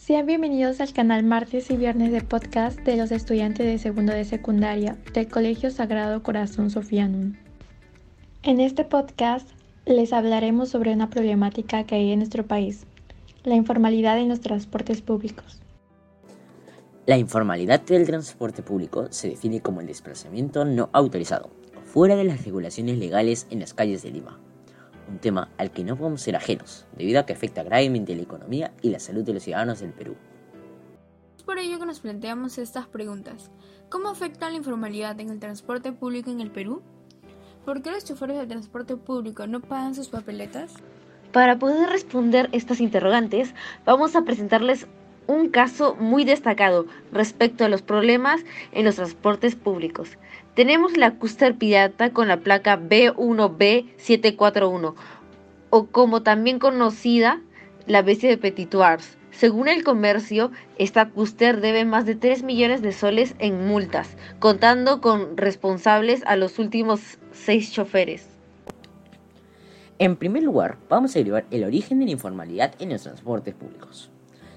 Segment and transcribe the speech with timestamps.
[0.00, 4.24] Sean bienvenidos al canal martes y viernes de podcast de los estudiantes de segundo de
[4.24, 7.34] secundaria del Colegio Sagrado Corazón Sofianum.
[8.42, 9.46] En este podcast
[9.84, 12.86] les hablaremos sobre una problemática que hay en nuestro país,
[13.44, 15.60] la informalidad en los transportes públicos.
[17.04, 21.50] La informalidad del transporte público se define como el desplazamiento no autorizado,
[21.84, 24.40] fuera de las regulaciones legales en las calles de Lima
[25.10, 28.72] un tema al que no podemos ser ajenos, debido a que afecta gravemente la economía
[28.80, 30.16] y la salud de los ciudadanos del Perú.
[31.36, 33.50] Es por ello que nos planteamos estas preguntas.
[33.88, 36.82] ¿Cómo afecta la informalidad en el transporte público en el Perú?
[37.64, 40.74] ¿Por qué los choferes del transporte público no pagan sus papeletas?
[41.32, 44.86] Para poder responder estas interrogantes, vamos a presentarles
[45.30, 48.40] un caso muy destacado respecto a los problemas
[48.72, 50.18] en los transportes públicos.
[50.54, 54.94] Tenemos la Custer Pirata con la placa B1B741,
[55.70, 57.40] o como también conocida
[57.86, 59.16] la bestia de Petitoires.
[59.30, 65.00] Según el comercio, esta Custer debe más de 3 millones de soles en multas, contando
[65.00, 68.26] con responsables a los últimos 6 choferes.
[70.00, 74.10] En primer lugar, vamos a derivar el origen de la informalidad en los transportes públicos.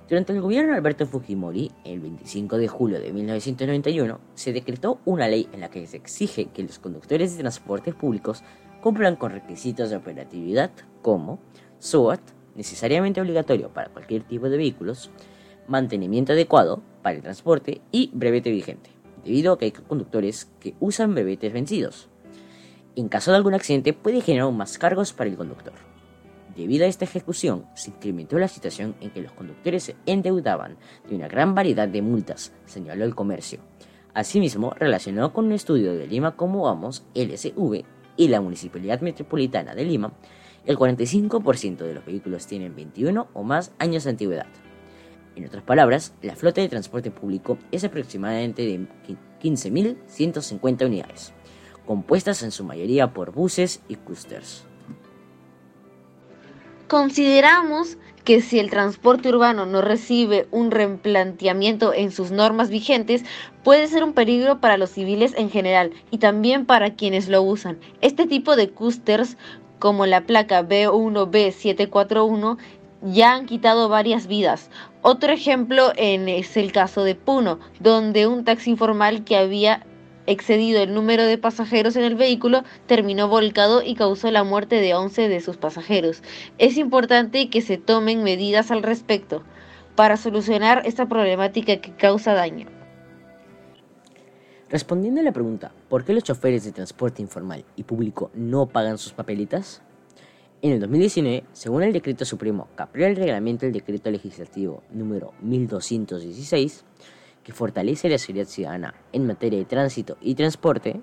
[0.09, 5.29] Durante el gobierno de Alberto Fujimori, el 25 de julio de 1991, se decretó una
[5.29, 8.43] ley en la que se exige que los conductores de transportes públicos
[8.81, 11.39] cumplan con requisitos de operatividad como
[11.79, 12.19] SOAT,
[12.55, 15.09] necesariamente obligatorio para cualquier tipo de vehículos,
[15.67, 18.89] mantenimiento adecuado para el transporte y brevete vigente,
[19.23, 22.09] debido a que hay conductores que usan brevetes vencidos.
[22.97, 25.92] En caso de algún accidente puede generar más cargos para el conductor.
[26.55, 30.77] Debido a esta ejecución, se incrementó la situación en que los conductores se endeudaban
[31.09, 33.59] de una gran variedad de multas, señaló el comercio.
[34.13, 37.83] Asimismo, relacionado con un estudio de Lima como Vamos, LSV,
[38.15, 40.13] y la Municipalidad Metropolitana de Lima,
[40.65, 44.47] el 45% de los vehículos tienen 21 o más años de antigüedad.
[45.35, 48.87] En otras palabras, la flota de transporte público es aproximadamente de
[49.41, 51.33] 15.150 unidades,
[51.87, 54.67] compuestas en su mayoría por buses y coasters.
[56.93, 63.23] Consideramos que si el transporte urbano no recibe un replanteamiento en sus normas vigentes,
[63.63, 67.79] puede ser un peligro para los civiles en general y también para quienes lo usan.
[68.01, 69.37] Este tipo de coasters,
[69.79, 72.59] como la placa B1B741,
[73.01, 74.69] ya han quitado varias vidas.
[75.01, 79.83] Otro ejemplo es el caso de Puno, donde un taxi informal que había
[80.25, 84.93] excedido el número de pasajeros en el vehículo, terminó volcado y causó la muerte de
[84.93, 86.23] 11 de sus pasajeros.
[86.57, 89.43] Es importante que se tomen medidas al respecto
[89.95, 92.67] para solucionar esta problemática que causa daño.
[94.69, 98.97] Respondiendo a la pregunta, ¿por qué los choferes de transporte informal y público no pagan
[98.97, 99.83] sus papelitas?
[100.63, 105.33] En el 2019, según el decreto supremo que aprueba el reglamento del decreto legislativo número
[105.41, 106.85] 1216,
[107.43, 111.01] que fortalece la seguridad ciudadana en materia de tránsito y transporte,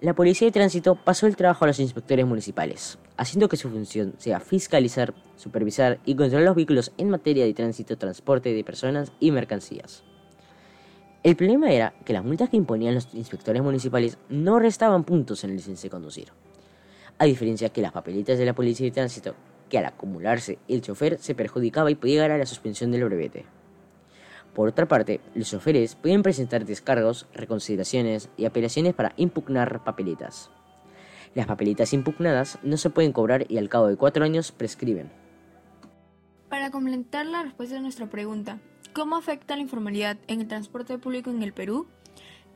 [0.00, 4.14] la Policía de Tránsito pasó el trabajo a los inspectores municipales, haciendo que su función
[4.18, 9.32] sea fiscalizar, supervisar y controlar los vehículos en materia de tránsito, transporte de personas y
[9.32, 10.04] mercancías.
[11.24, 15.50] El problema era que las multas que imponían los inspectores municipales no restaban puntos en
[15.50, 16.28] la licencia de conducir,
[17.18, 19.34] a diferencia que las papelitas de la Policía de Tránsito,
[19.68, 23.57] que al acumularse el chofer se perjudicaba y podía llegar a la suspensión del brevete.
[24.58, 30.50] Por otra parte, los choferes pueden presentar descargos, reconsideraciones y apelaciones para impugnar papeletas.
[31.36, 35.12] Las papeletas impugnadas no se pueden cobrar y al cabo de cuatro años prescriben.
[36.48, 38.58] Para completar la respuesta a nuestra pregunta,
[38.92, 41.86] ¿cómo afecta la informalidad en el transporte público en el Perú?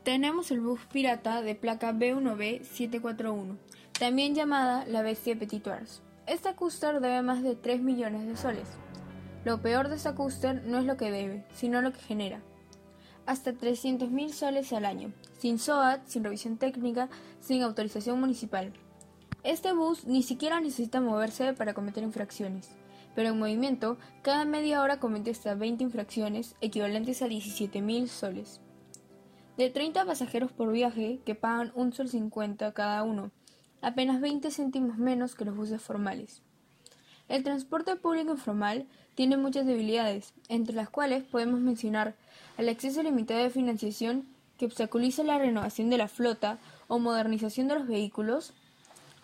[0.03, 3.55] Tenemos el bus pirata de placa B1B741,
[3.97, 6.01] también llamada la bestia Petitoires.
[6.27, 8.67] Esta cúster debe más de 3 millones de soles.
[9.45, 12.41] Lo peor de esta coaster no es lo que debe, sino lo que genera.
[13.25, 17.09] Hasta 300.000 soles al año, sin SOAT, sin revisión técnica,
[17.41, 18.71] sin autorización municipal.
[19.43, 22.69] Este bus ni siquiera necesita moverse para cometer infracciones,
[23.15, 28.61] pero en movimiento, cada media hora comete hasta 20 infracciones, equivalentes a 17.000 soles.
[29.57, 33.31] De 30 pasajeros por viaje, que pagan un sol 50 cada uno,
[33.81, 36.41] apenas 20 céntimos menos que los buses formales.
[37.33, 38.85] El transporte público informal
[39.15, 42.13] tiene muchas debilidades, entre las cuales podemos mencionar
[42.59, 44.27] el acceso limitado de financiación
[44.59, 48.53] que obstaculiza la renovación de la flota o modernización de los vehículos,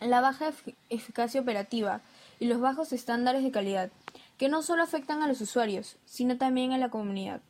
[0.02, 0.52] la baja
[0.90, 2.02] eficacia operativa
[2.40, 3.92] y los bajos estándares de calidad,
[4.40, 7.42] que no solo afectan a los usuarios, sino también a la comunidad.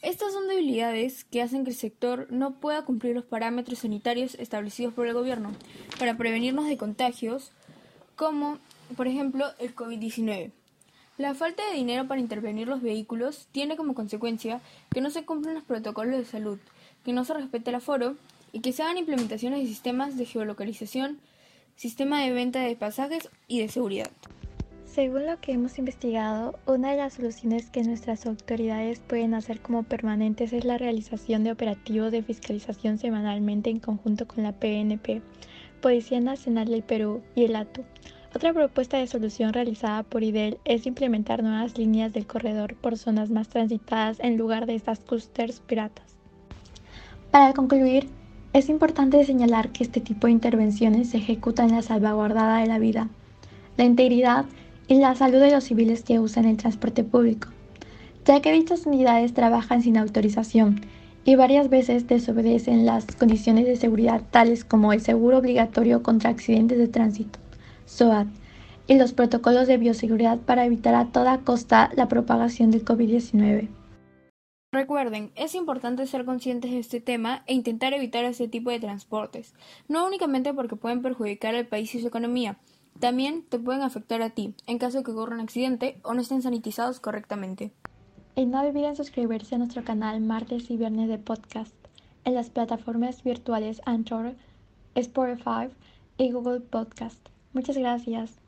[0.00, 4.94] Estas son debilidades que hacen que el sector no pueda cumplir los parámetros sanitarios establecidos
[4.94, 5.52] por el gobierno
[5.98, 7.52] para prevenirnos de contagios
[8.16, 8.58] como,
[8.92, 10.52] por ejemplo, el COVID-19.
[11.18, 14.60] La falta de dinero para intervenir los vehículos tiene como consecuencia
[14.90, 16.58] que no se cumplen los protocolos de salud,
[17.04, 18.16] que no se respete el aforo
[18.52, 21.18] y que se hagan implementaciones de sistemas de geolocalización,
[21.76, 24.10] sistema de venta de pasajes y de seguridad.
[24.86, 29.84] Según lo que hemos investigado, una de las soluciones que nuestras autoridades pueden hacer como
[29.84, 35.22] permanentes es la realización de operativos de fiscalización semanalmente en conjunto con la PNP,
[35.80, 37.84] Policía Nacional del Perú y el ATU.
[38.34, 43.28] Otra propuesta de solución realizada por IDEL es implementar nuevas líneas del corredor por zonas
[43.28, 46.16] más transitadas en lugar de estas clusters piratas.
[47.30, 48.08] Para concluir,
[48.54, 52.78] es importante señalar que este tipo de intervenciones se ejecutan en la salvaguardada de la
[52.78, 53.10] vida,
[53.76, 54.46] la integridad
[54.88, 57.48] y la salud de los civiles que usan el transporte público,
[58.24, 60.80] ya que dichas unidades trabajan sin autorización
[61.26, 66.78] y varias veces desobedecen las condiciones de seguridad tales como el seguro obligatorio contra accidentes
[66.78, 67.38] de tránsito,
[67.92, 68.28] SOAT,
[68.86, 73.68] y los protocolos de bioseguridad para evitar a toda costa la propagación del COVID-19.
[74.72, 79.54] Recuerden, es importante ser conscientes de este tema e intentar evitar este tipo de transportes,
[79.86, 82.58] no únicamente porque pueden perjudicar al país y su economía,
[82.98, 86.20] también te pueden afectar a ti en caso de que ocurra un accidente o no
[86.20, 87.72] estén sanitizados correctamente.
[88.34, 91.74] Y no olviden suscribirse a nuestro canal martes y viernes de podcast
[92.24, 94.34] en las plataformas virtuales Anchor,
[94.94, 95.68] Spotify
[96.16, 97.28] y Google Podcast.
[97.54, 98.41] Muchas gracias.